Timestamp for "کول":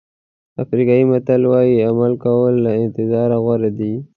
2.23-2.53